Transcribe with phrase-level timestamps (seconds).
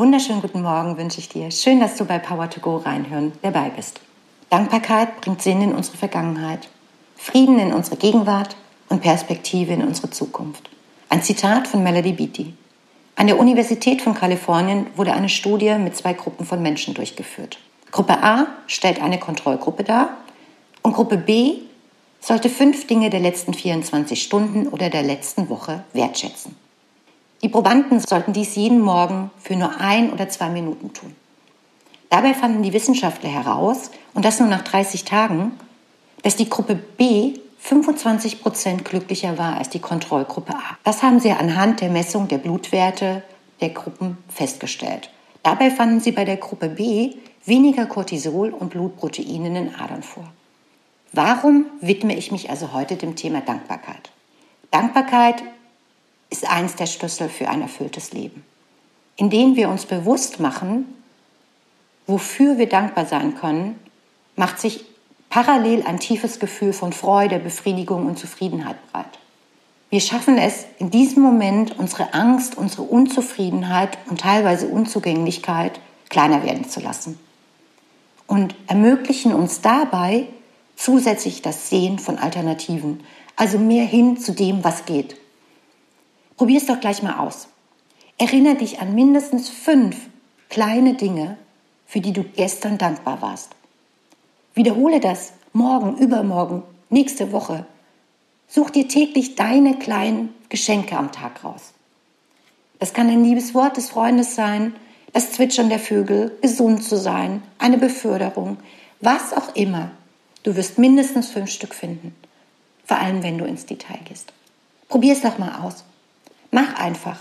[0.00, 1.50] wunderschönen guten Morgen wünsche ich dir.
[1.50, 4.00] Schön, dass du bei Power to Go reinhören dabei bist.
[4.50, 6.68] Dankbarkeit bringt Sinn in unsere Vergangenheit,
[7.16, 8.56] Frieden in unsere Gegenwart
[8.88, 10.68] und Perspektive in unsere Zukunft.
[11.08, 12.54] Ein Zitat von Melody Beatty.
[13.16, 17.58] An der Universität von Kalifornien wurde eine Studie mit zwei Gruppen von Menschen durchgeführt.
[17.90, 20.16] Gruppe A stellt eine Kontrollgruppe dar
[20.82, 21.54] und Gruppe B
[22.20, 26.54] sollte fünf Dinge der letzten 24 Stunden oder der letzten Woche wertschätzen.
[27.42, 31.16] Die Probanden sollten dies jeden Morgen für nur ein oder zwei Minuten tun.
[32.10, 35.52] Dabei fanden die Wissenschaftler heraus, und das nur nach 30 Tagen,
[36.22, 40.76] dass die Gruppe B 25 Prozent glücklicher war als die Kontrollgruppe A.
[40.82, 43.22] Das haben sie anhand der Messung der Blutwerte
[43.60, 45.10] der Gruppen festgestellt.
[45.42, 50.24] Dabei fanden sie bei der Gruppe B weniger Cortisol und Blutproteine in den Adern vor.
[51.12, 54.10] Warum widme ich mich also heute dem Thema Dankbarkeit?
[54.70, 55.42] Dankbarkeit
[56.30, 58.44] ist eins der Schlüssel für ein erfülltes Leben.
[59.16, 60.86] Indem wir uns bewusst machen,
[62.06, 63.78] wofür wir dankbar sein können,
[64.36, 64.84] macht sich
[65.28, 69.18] parallel ein tiefes Gefühl von Freude, Befriedigung und Zufriedenheit breit.
[69.90, 76.68] Wir schaffen es in diesem Moment, unsere Angst, unsere Unzufriedenheit und teilweise Unzugänglichkeit kleiner werden
[76.68, 77.18] zu lassen
[78.30, 80.28] und ermöglichen uns dabei
[80.76, 83.00] zusätzlich das Sehen von Alternativen,
[83.34, 85.16] also mehr hin zu dem, was geht.
[86.40, 87.48] Probier es doch gleich mal aus.
[88.16, 90.08] Erinnere dich an mindestens fünf
[90.48, 91.36] kleine Dinge,
[91.84, 93.50] für die du gestern dankbar warst.
[94.54, 97.66] Wiederhole das morgen, übermorgen, nächste Woche.
[98.48, 101.74] Such dir täglich deine kleinen Geschenke am Tag raus.
[102.78, 104.74] Das kann ein liebes Wort des Freundes sein,
[105.12, 108.56] das Zwitschern der Vögel, gesund zu sein, eine Beförderung,
[109.02, 109.90] was auch immer.
[110.42, 112.14] Du wirst mindestens fünf Stück finden,
[112.86, 114.32] vor allem wenn du ins Detail gehst.
[114.88, 115.84] Probier es doch mal aus.
[116.50, 117.18] Mach einfach.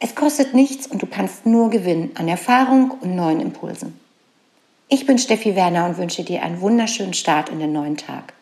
[0.00, 3.98] Es kostet nichts und du kannst nur gewinnen an Erfahrung und neuen Impulsen.
[4.88, 8.34] Ich bin Steffi Werner und wünsche dir einen wunderschönen Start in den neuen Tag.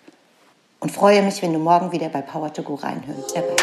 [0.80, 3.36] Und freue mich, wenn du morgen wieder bei Power to Go reinhörst.
[3.36, 3.54] Dabei.